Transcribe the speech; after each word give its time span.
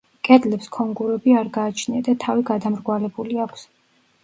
კედლებს 0.27 0.71
ქონგურები 0.77 1.35
არ 1.43 1.51
გააჩნია 1.59 2.07
და 2.09 2.17
თავი 2.25 2.47
გადამრგვალებული 2.51 3.41
აქვს. 3.47 3.71